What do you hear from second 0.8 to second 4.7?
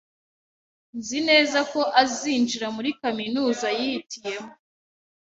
Nzi neza ko azinjira muri kaminuza yihitiyemo.